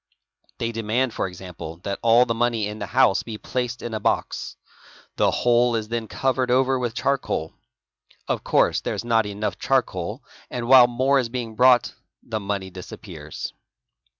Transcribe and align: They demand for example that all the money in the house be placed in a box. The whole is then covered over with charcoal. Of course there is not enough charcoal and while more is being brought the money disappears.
They 0.57 0.71
demand 0.71 1.13
for 1.13 1.27
example 1.27 1.77
that 1.83 1.99
all 2.01 2.25
the 2.25 2.33
money 2.33 2.65
in 2.65 2.79
the 2.79 2.87
house 2.87 3.21
be 3.21 3.37
placed 3.37 3.83
in 3.83 3.93
a 3.93 3.99
box. 3.99 4.55
The 5.17 5.29
whole 5.29 5.75
is 5.75 5.89
then 5.89 6.07
covered 6.07 6.49
over 6.49 6.79
with 6.79 6.95
charcoal. 6.95 7.53
Of 8.27 8.43
course 8.43 8.81
there 8.81 8.95
is 8.95 9.05
not 9.05 9.27
enough 9.27 9.59
charcoal 9.59 10.23
and 10.49 10.67
while 10.67 10.87
more 10.87 11.19
is 11.19 11.29
being 11.29 11.55
brought 11.55 11.93
the 12.23 12.39
money 12.39 12.71
disappears. 12.71 13.53